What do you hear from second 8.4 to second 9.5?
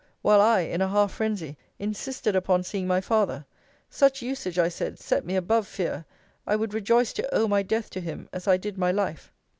I did my life.